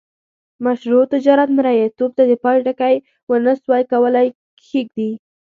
مشروع 0.65 1.01
تجارت 1.13 1.49
مریتوب 1.57 2.11
ته 2.17 2.23
د 2.27 2.31
پای 2.43 2.57
ټکی 2.65 2.95
ونه 3.29 3.53
سوای 3.61 3.83
کولای 3.91 4.27
کښيږدي. 4.59 5.11